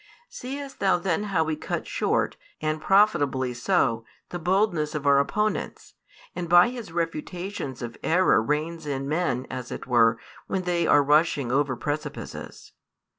[0.29, 5.93] Seest thou then how He cuts short, and profitably so, the boldness of our opponents,
[6.35, 10.17] and by His refutations of error reins in men (as it were)
[10.47, 12.71] when they are rushing over precipices?